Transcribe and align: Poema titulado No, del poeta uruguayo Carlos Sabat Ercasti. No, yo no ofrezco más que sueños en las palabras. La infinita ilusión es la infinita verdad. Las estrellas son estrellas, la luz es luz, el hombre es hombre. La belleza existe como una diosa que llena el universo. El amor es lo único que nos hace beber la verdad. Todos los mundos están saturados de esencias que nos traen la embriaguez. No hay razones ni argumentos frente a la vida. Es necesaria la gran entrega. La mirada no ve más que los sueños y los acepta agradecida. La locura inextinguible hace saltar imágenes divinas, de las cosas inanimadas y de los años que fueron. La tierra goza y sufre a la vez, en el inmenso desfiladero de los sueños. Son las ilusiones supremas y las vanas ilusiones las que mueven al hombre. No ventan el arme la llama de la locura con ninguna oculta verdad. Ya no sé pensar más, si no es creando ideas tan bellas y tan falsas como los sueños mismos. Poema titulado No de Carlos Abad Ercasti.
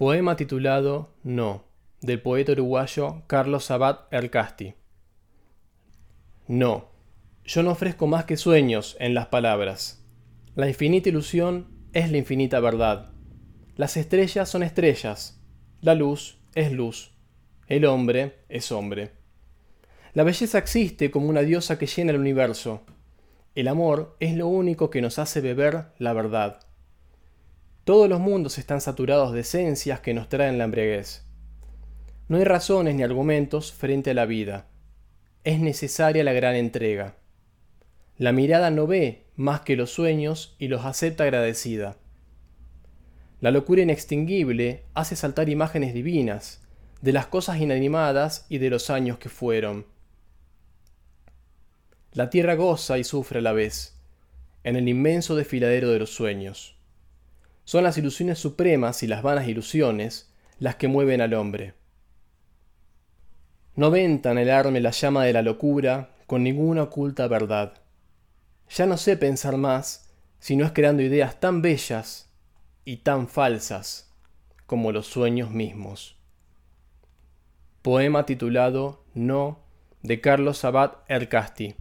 Poema 0.00 0.34
titulado 0.34 1.12
No, 1.22 1.66
del 2.00 2.22
poeta 2.22 2.52
uruguayo 2.52 3.22
Carlos 3.26 3.66
Sabat 3.66 4.10
Ercasti. 4.10 4.72
No, 6.48 6.88
yo 7.44 7.62
no 7.62 7.72
ofrezco 7.72 8.06
más 8.06 8.24
que 8.24 8.38
sueños 8.38 8.96
en 8.98 9.12
las 9.12 9.26
palabras. 9.26 10.02
La 10.54 10.68
infinita 10.68 11.10
ilusión 11.10 11.68
es 11.92 12.10
la 12.10 12.16
infinita 12.16 12.60
verdad. 12.60 13.12
Las 13.76 13.98
estrellas 13.98 14.48
son 14.48 14.62
estrellas, 14.62 15.44
la 15.82 15.94
luz 15.94 16.38
es 16.54 16.72
luz, 16.72 17.12
el 17.66 17.84
hombre 17.84 18.38
es 18.48 18.72
hombre. 18.72 19.12
La 20.14 20.22
belleza 20.22 20.56
existe 20.56 21.10
como 21.10 21.28
una 21.28 21.42
diosa 21.42 21.78
que 21.78 21.86
llena 21.86 22.12
el 22.12 22.20
universo. 22.20 22.86
El 23.54 23.68
amor 23.68 24.16
es 24.18 24.34
lo 24.34 24.46
único 24.46 24.88
que 24.88 25.02
nos 25.02 25.18
hace 25.18 25.42
beber 25.42 25.92
la 25.98 26.14
verdad. 26.14 26.69
Todos 27.84 28.08
los 28.08 28.20
mundos 28.20 28.58
están 28.58 28.80
saturados 28.80 29.32
de 29.32 29.40
esencias 29.40 30.00
que 30.00 30.14
nos 30.14 30.28
traen 30.28 30.58
la 30.58 30.64
embriaguez. 30.64 31.24
No 32.28 32.36
hay 32.36 32.44
razones 32.44 32.94
ni 32.94 33.02
argumentos 33.02 33.72
frente 33.72 34.10
a 34.10 34.14
la 34.14 34.26
vida. 34.26 34.66
Es 35.44 35.60
necesaria 35.60 36.22
la 36.22 36.32
gran 36.32 36.54
entrega. 36.54 37.16
La 38.18 38.32
mirada 38.32 38.70
no 38.70 38.86
ve 38.86 39.24
más 39.34 39.62
que 39.62 39.76
los 39.76 39.90
sueños 39.90 40.54
y 40.58 40.68
los 40.68 40.84
acepta 40.84 41.24
agradecida. 41.24 41.96
La 43.40 43.50
locura 43.50 43.80
inextinguible 43.80 44.84
hace 44.92 45.16
saltar 45.16 45.48
imágenes 45.48 45.94
divinas, 45.94 46.60
de 47.00 47.14
las 47.14 47.26
cosas 47.26 47.58
inanimadas 47.58 48.44
y 48.50 48.58
de 48.58 48.68
los 48.68 48.90
años 48.90 49.16
que 49.18 49.30
fueron. 49.30 49.86
La 52.12 52.28
tierra 52.28 52.54
goza 52.54 52.98
y 52.98 53.04
sufre 53.04 53.38
a 53.38 53.42
la 53.42 53.52
vez, 53.52 53.98
en 54.64 54.76
el 54.76 54.86
inmenso 54.86 55.34
desfiladero 55.34 55.90
de 55.90 55.98
los 55.98 56.10
sueños. 56.10 56.79
Son 57.70 57.84
las 57.84 57.96
ilusiones 57.96 58.40
supremas 58.40 59.04
y 59.04 59.06
las 59.06 59.22
vanas 59.22 59.46
ilusiones 59.46 60.28
las 60.58 60.74
que 60.74 60.88
mueven 60.88 61.20
al 61.20 61.34
hombre. 61.34 61.74
No 63.76 63.92
ventan 63.92 64.38
el 64.38 64.50
arme 64.50 64.80
la 64.80 64.90
llama 64.90 65.22
de 65.24 65.32
la 65.32 65.42
locura 65.42 66.10
con 66.26 66.42
ninguna 66.42 66.82
oculta 66.82 67.28
verdad. 67.28 67.74
Ya 68.70 68.86
no 68.86 68.96
sé 68.96 69.16
pensar 69.16 69.56
más, 69.56 70.10
si 70.40 70.56
no 70.56 70.64
es 70.64 70.72
creando 70.72 71.00
ideas 71.00 71.38
tan 71.38 71.62
bellas 71.62 72.28
y 72.84 72.96
tan 72.96 73.28
falsas 73.28 74.10
como 74.66 74.90
los 74.90 75.06
sueños 75.06 75.52
mismos. 75.52 76.16
Poema 77.82 78.26
titulado 78.26 79.04
No 79.14 79.60
de 80.02 80.20
Carlos 80.20 80.64
Abad 80.64 80.94
Ercasti. 81.06 81.76